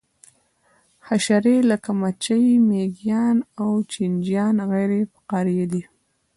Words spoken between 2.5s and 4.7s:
مېږیان او چینجیان